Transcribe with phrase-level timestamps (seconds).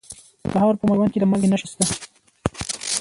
[0.41, 1.85] د کندهار په میوند کې د مالګې نښې شته.